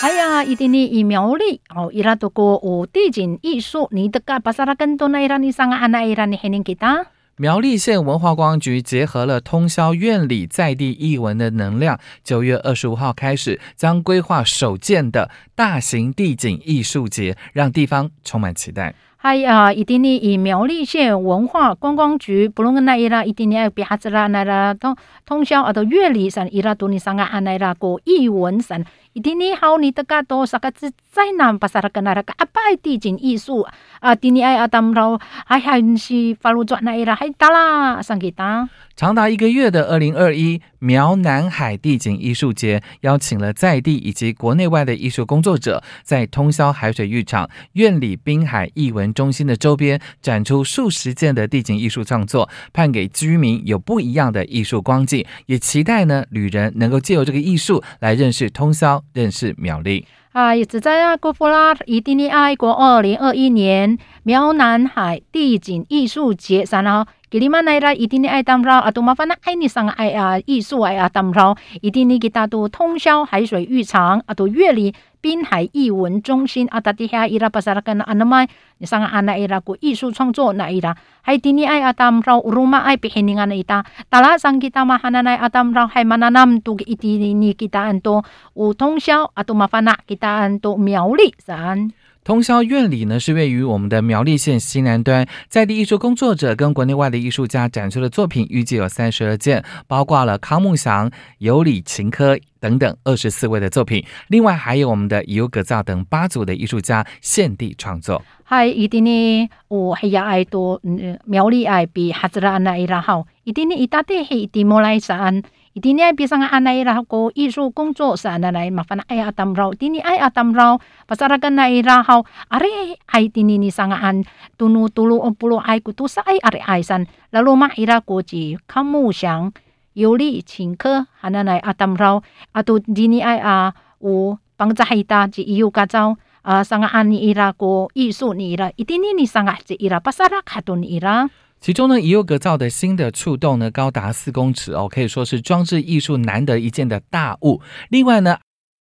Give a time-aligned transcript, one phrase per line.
[0.00, 7.06] 哎呀，一定你以苗栗哦，伊拉都过有地景艺术，你的噶巴萨拉更多那伊拉你上个安那伊拉你还能给他？
[7.36, 18.94] 苗栗县文化光局结合了通宵院里在地艺文的能量，九月二十五号开始将规划首建的大型地景艺术节，让地方充满期待。
[19.20, 28.84] 嗨呀，一定你以苗栗县文化观光局不论那伊拉一定你爱比哈子啦那啦通通宵啊到月里山伊拉都你上个安那啦过艺文山。
[29.18, 33.66] 一定你好，你的噶多啥个字在南巴萨拉跟那个阿拜地景艺术
[33.98, 38.68] 啊，今年爱阿当老还还是发路转那伊拉还打啦上给打。
[38.98, 59.04] 长达一个月的二零二一苗南海地景艺术节，邀请了在地以及国内外的艺术工作者，在通宵海水浴场、院里滨海艺文中心的周边展出数十件的地景艺术创作，盼给居民有不一样的艺术光景，也期待呢旅人能够借由这个艺术来认识通宵。
[59.12, 74.94] 认识苗栗啊，也只在啊，国布拉伊丁尼爱国二零二一年苗南海地景艺术节，然后给你们来啦，伊丁尼爱当绕啊，都麻烦那爱你上爱啊，艺术爱啊，当绕伊丁尼给大都通宵海水浴场啊，都月里。
[75.20, 78.48] 滨海艺文中心啊，达底下伊拉巴萨拉跟阿那麦，
[78.78, 88.22] 你上阿那伊拉过艺术创作那伊拉，还第二爱阿当绕乌鲁玛爱比黑尼安那伊达，达拉上 kita mah hananai atam rau hai mananam tu iti ni kita anto
[88.54, 91.90] 有通宵啊，都麻烦啦，kita anto 苗栗山。
[92.28, 108.22] 通宵院里呢，是位于我们的苗栗县西南端，在地艺术工作者跟国内外的艺术家展出的作品，预计有三十二件，包括了康梦祥、尤里琴科等等二十四位的作品，另外还有我们的尤格造等八组的艺术家现地创作。
[108.44, 110.78] 嗨，一定呢，我还要爱多
[111.24, 115.42] 苗栗爱比哈子拉那伊拉好，一定呢，一大堆黑地莫来山。
[115.74, 124.24] 今年比上安奈拉个艺术工作室那来麻烦哎呀当绕，今年哎呀当绕，把啥个那拉好，阿嘞哎今年你上安
[124.56, 129.52] 杜努杜鲁布鲁爱古杜萨哎阿嘞爱山，lalu mah ira koji kamu siang
[129.94, 132.22] yuli cingke hana nai atam rau
[132.54, 137.90] atu dini ai a u bangza haita ji iu kacau a sanga ani ira ko
[137.94, 141.28] isu ni ira itini ni sanga ji ira pasara katun ira
[141.60, 147.60] 其中呢，伊优格造的新的触洞呢，高达四公尺哦，可以说是装置艺术难得一见的大物。
[147.90, 148.38] 另外呢。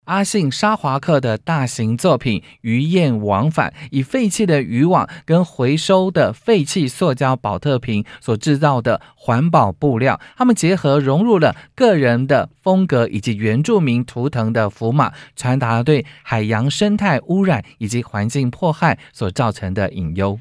[0.05, 20.37] 阿信沙华克的大型作品《鱼雁往返》，以废弃的渔网跟回收的废弃塑胶保特瓶所制造的环保布料，他们结合融入了个人的风格以及原住民图腾的符码，传达了对海洋生态污染以及环境迫害所造成的隐忧。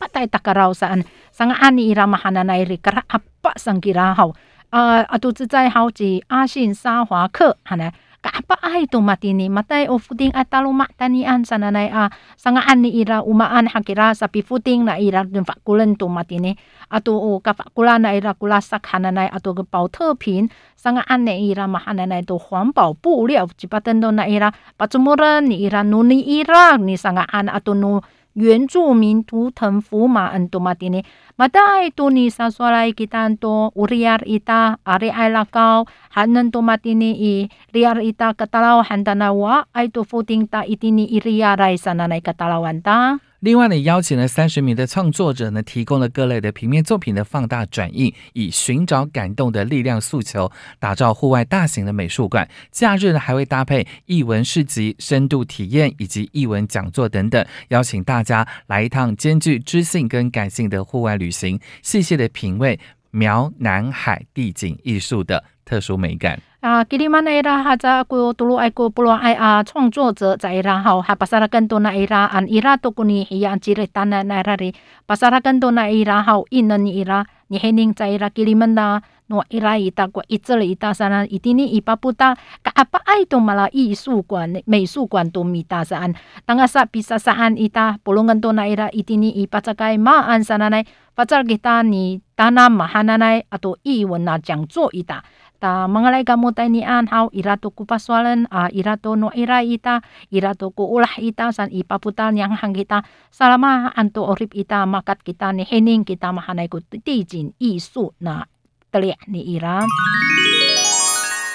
[0.00, 4.34] Patay takarao saan sang ani ira mahana na iri kara apa sang kira hao
[4.74, 7.90] a atu zai hao ji a xin sa hua ke hana
[8.24, 12.08] ka apa ai tu mati ni matai o fuding atalo matani an sana nai a
[12.40, 16.56] sang ani ira umaan hakira sapi fuding na ira dun fa kulen tu mati ni
[16.88, 20.08] atu o ka fa kula na ira kula sak hana nai atu ge pao te
[20.16, 24.24] pin sang ani ira mahana nai do huan bao bu liao ji paten do na
[24.24, 28.00] ira pa tsumoran ni ira nuni ira ni sanga an atu nu
[28.34, 31.02] 原住民图腾符码很多嘛的呢，
[31.36, 37.12] 马代多尼萨索来给单多乌里亚伊达阿里埃拉高，还能多嘛的呢？
[37.12, 41.04] 伊里亚伊达格达拉汉达那瓦，爱多否定达伊的呢？
[41.04, 43.20] 伊里亚来萨那来格达拉万达。
[43.44, 52.48] 另外呢，邀请了三十名的创作者呢，提供了各类的平面作品的放大转印，以寻找感动的力量诉求，打造户外大型的美术馆。
[52.70, 62.80] 假日呢，还会搭配艺文市集、深度体验以及艺文讲座等等，邀请大家来一趟兼具知性跟感性的户外旅行，细细的品味
[63.10, 66.40] 苗南海地景艺术的特殊美感。
[66.64, 74.74] 啊，吉里曼那伊拉哈在古多鲁爱古布罗爱啊，创作者在伊拉好，哈巴萨拉更多那伊拉，安伊拉多古尼伊样吉里丹那那拉里，
[75.04, 86.14] 巴萨拉更多那伊拉好，伊那伊拉，你黑宁在伊拉吉里曼那，诺伊拉伊达过一这里一大山啦，一定尼伊巴布达，噶阿巴爱多马拉艺术馆、美术馆多米大山，
[86.46, 95.22] 当阿萨比萨萨安伊达，布隆更多那伊拉，一定尼伊巴扎盖马安山那来，巴扎吉达尼达那马哈那来，阿多译文那讲座伊达。
[95.64, 100.52] Ta mangalai kamu tani an hau ira to kupaswalan a ira to no ira ita ira
[100.52, 103.00] to ku ulah ita san ipaputan yang hang kita
[103.32, 108.44] salama anto orip ita makat kita ni hening kita mahanai ku tijin isu na
[108.92, 109.88] teliak ni ira.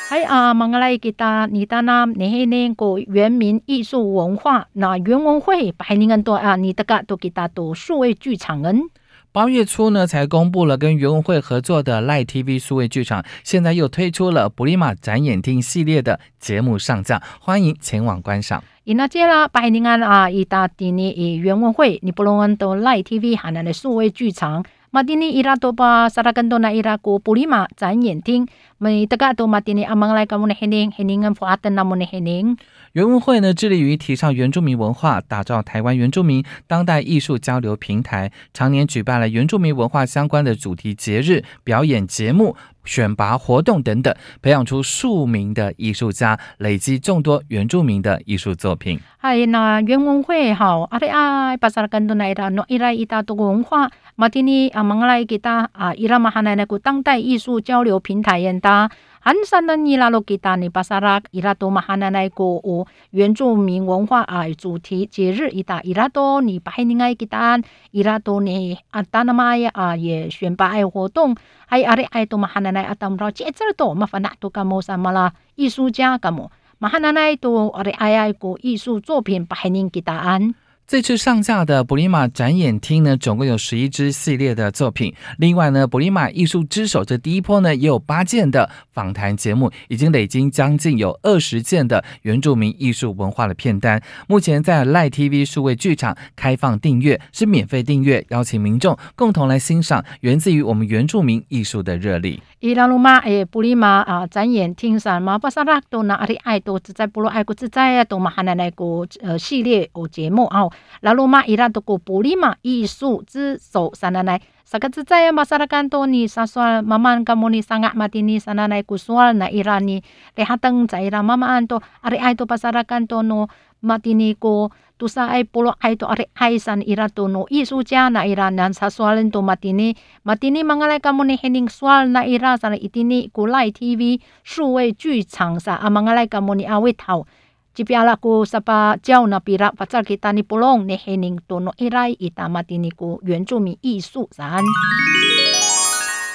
[0.09, 8.89] Hai a mangalai kita ni tanam ni hening ko 原民艺术文化那原文会百年多啊你这个都给他都数位剧场人。
[9.31, 18.63] 八月初呢，才公布了跟原文会合作的赖 TV 数位剧场，现在又推出了布里马展演厅系列的节目上架，欢迎前往观赏。
[18.85, 24.65] 伊那接了百年安啊，伊大迪尼以原文会，你不能安到赖 TV 海南的数位剧场。
[24.91, 28.47] 马蒂尼伊拉多巴萨拉根多那伊拉国布里马展演厅，
[28.79, 32.57] 每大家都马蒂尼阿芒来卡姆的黑宁黑宁安福阿登那姆的黑宁。
[32.93, 48.99] 原文会呢，致力于提倡原住民文化，打造台湾原住民当代艺术交流平台，常年举办了原住民文化相关的主题节日、表演节目、选拔活动等等，培养出数名的艺术家，累积众多原住民的艺术作品。
[49.17, 58.89] 嗨，那原文会哈，阿里阿巴萨拉甘多奈达诺伊拉伊达多文化，马蒂尼阿蒙拉伊吉达啊，伊拉玛哈奈奈古当代艺术交流平台演达。
[59.21, 67.59] 安山的伊拉罗吉达尼巴萨拉伊拉多玛哈奈奈古原住民文化啊主题节日伊达伊拉多尼巴哈尼埃吉达
[67.91, 71.35] 伊拉多尼阿达那玛耶啊也选拔爱活动，
[71.67, 72.68] 还阿里爱多玛哈奈。
[72.69, 76.49] Ari ay to mahananay atam raw chitzer to mafana to kamo sa mala 艺术家 kamo
[76.79, 80.53] mahananay to ari ay ko 艺术作品 pahining kitaan
[80.89, 85.13] 这次上架的布里马展演厅呢，总共有十一支系列的作品。
[85.37, 94.01] 另外呢，布里马艺术之手这第一波呢，也有八件的访谈节目，已经累积将近有二十件的原住民艺术文化的片单。
[94.27, 102.41] 目前在赖 TV 数位剧场开放订阅，是免费订阅，邀请民众共同来欣赏源自于我们原住民艺术的热力。
[102.61, 110.63] 伊拉鲁玛诶，布里玛啊，展演厅上嘛，巴萨拉多纳阿里爱多自在，布罗爱国自在啊，多玛哈奶奶国呃系列哦节目啊，
[110.99, 120.03] 拉鲁玛伊拉都古布里玛艺术之首山奶奶，萨克自在啊，巴萨拉甘多尼萨索妈妈甘莫尼萨阿马蒂尼山奶奶古索那伊拉尼
[120.35, 124.69] 雷哈登在伊拉妈妈安多阿里爱多巴萨拉甘多诺马蒂尼古。
[124.98, 128.50] tusa ai pulo ai to ari ai san ira to no isu ja na ira
[128.50, 132.78] nan saswalen to mati ni mati ni mangalai kamu ni hening swal na ira sana
[132.78, 137.26] itini kulai TV 数位剧场sa amangalai kamu ni awit hau
[137.74, 142.46] Cipiala ku sapa jauh na pira pacar kita ni pulong ni hening tono irai ita
[142.46, 144.62] matini ku 原住民艺术san.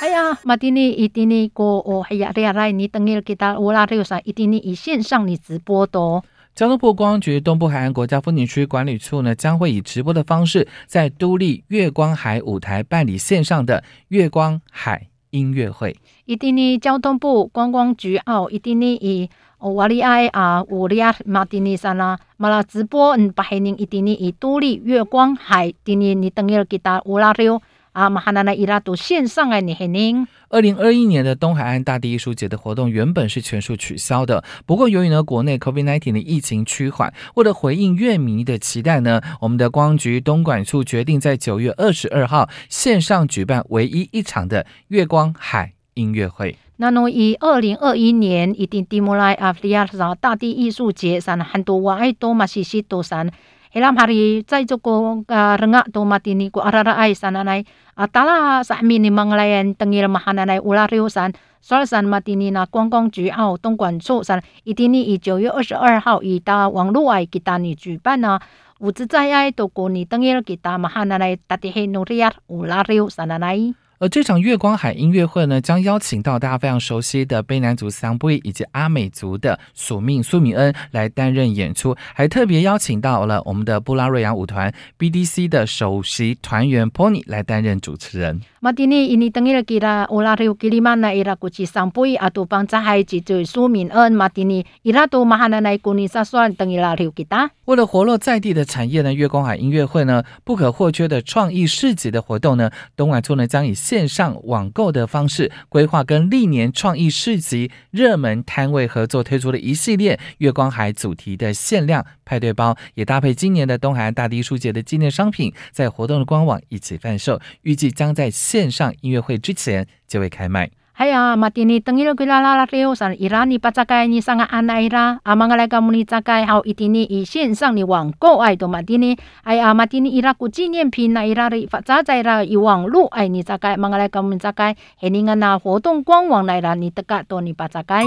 [0.04, 4.60] Haya matini itini ko o haya rea rai ni tengil kita ula reu sa itini
[4.60, 6.24] i 线上你直播的。
[6.55, 15.97] 交通部光局东部海岸国家风景区管理处呢，将会以直播的方式，在都立月光海舞台办理线上的月光海音乐会。
[16.27, 19.29] 一定呢，交通部观光局哦，一定呢以。
[19.59, 27.63] 瓦利埃啊，乌利亚马蒂尼山啦，马拉直播嗯，巴黑宁伊蒂尼伊都立月光海蒂尼尼等于给他乌拉六
[27.95, 30.27] 啊，马哈纳那伊拉都线上哎，你黑宁。
[30.49, 46.57] 二零二一年的东海岸大地艺术节的活动原本是全数取消的，不过由于呢国内 COVID-19 的疫情趋缓，为了回应乐迷的期待呢，我们的光局东莞处决定在九月二十二号线上举办唯一一场的月光海音乐会。
[46.79, 53.31] 那侬以二零二一年一定蒂莫来阿弗利亚上大地艺术节上很多哇爱多嘛西西多山。
[53.75, 54.89] Helam hari 在这个
[55.27, 57.65] 呃人啊多嘛蒂尼个阿拉拉爱山来
[57.95, 61.33] 啊，达拉萨米尼芒来人等于嘛哈那来乌拉六山。
[61.61, 68.39] 索尔山马蒂尼那观光局澳东莞处山，一定呢以九月二十二号以到网络爱给大你举办呢，
[68.79, 73.75] 物资在爱都过你等于给大嘛哈那来大地黑努利亚乌拉六山来。
[73.99, 88.41] 而这场月光海音乐会呢，将邀请到大家非常熟悉的卑南族桑布伊以及阿美族的索命苏米恩来担任演出，还特别邀请到了我们的布拉瑞扬舞团 BDC 的首席团员 Pony 来担任主持人。
[88.61, 97.51] 马蒂尼伊尼等伊吉拉乌拉瑞吉里曼那伊拉古吉桑布伊阿杜邦扎海吉就苏米恩马蒂尼伊拉杜马哈那奈古尼萨算等伊拉瑞吉达。
[97.67, 120.69] 为了活络在地的产业呢，月光海音乐会呢不可或缺的创意市集的活动呢，东莞处呢将以线上网购的方式规划，跟历年创意市集热门摊位合作，推出了一系列月光海主题的限量派对包，也搭配今年的东海岸大地艺术节的纪念商品，在活动的官网一起贩售，预计将在线上音乐会之前就会开卖。
[120.97, 138.05] 还有马蒂尼等于了个啦啦啦六三伊拉尼巴扎盖尼上个安奈啦，阿芒个来个姆尼扎盖好一定尼以线上的网购爱多马蒂尼，哎呀马蒂尼伊拉古纪念品那伊拉的发扎在啦以网络爱你扎盖，芒个来个姆尼扎盖，嘿你个那活动官网来啦，你得个多尼巴扎盖。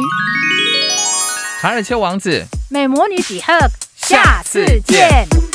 [1.60, 3.54] 查尔丘王子，美魔女几何，
[3.98, 5.47] 下次见。